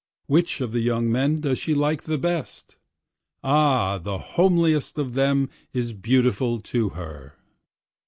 Which 0.25 0.61
of 0.61 0.71
the 0.71 0.79
young 0.79 1.11
men 1.11 1.35
does 1.41 1.59
she 1.59 1.75
like 1.75 2.05
the 2.05 2.17
best? 2.17 2.75
Ah 3.43 3.99
the 3.99 4.17
homeliest 4.17 4.97
of 4.97 5.13
them 5.13 5.47
is 5.73 5.93
beautiful 5.93 6.59
to 6.73 6.89
her. 6.97 7.35